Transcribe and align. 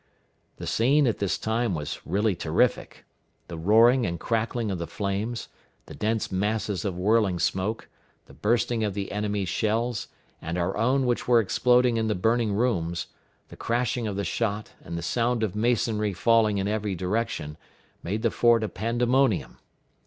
The 0.57 0.65
scene 0.65 1.05
at 1.05 1.19
this 1.19 1.37
time 1.37 1.75
was 1.75 1.99
really 2.07 2.35
terrific. 2.35 3.05
The 3.49 3.57
roaring 3.59 4.03
and 4.07 4.19
crackling 4.19 4.71
of 4.71 4.79
the 4.79 4.87
flames, 4.87 5.47
the 5.85 5.93
dense 5.93 6.31
masses 6.31 6.83
of 6.83 6.97
whirling 6.97 7.37
smoke, 7.37 7.87
the 8.25 8.33
bursting 8.33 8.83
of 8.83 8.95
the 8.95 9.11
enemy's 9.11 9.47
shells, 9.49 10.07
and 10.41 10.57
our 10.57 10.75
own 10.75 11.05
which 11.05 11.27
were 11.27 11.39
exploding 11.39 11.97
in 11.97 12.07
the 12.07 12.15
burning 12.15 12.55
rooms, 12.55 13.09
the 13.49 13.55
crashing 13.55 14.07
of 14.07 14.15
the 14.15 14.23
shot, 14.23 14.71
and 14.83 14.97
the 14.97 15.03
sound 15.03 15.43
of 15.43 15.55
masonry 15.55 16.13
falling 16.13 16.57
in 16.57 16.67
every 16.67 16.95
direction, 16.95 17.55
made 18.01 18.23
the 18.23 18.31
fort 18.31 18.63
a 18.63 18.69
pandemonium. 18.69 19.59